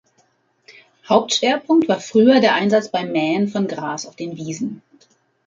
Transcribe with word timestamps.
Hauptschwerpunkt 1.07 1.87
war 1.87 1.99
früher 1.99 2.39
der 2.41 2.55
Einsatz 2.55 2.89
beim 2.89 3.11
Mähen 3.11 3.47
von 3.47 3.67
Gras 3.67 4.07
auf 4.07 4.15
den 4.15 4.35
Wiesen. 4.35 4.81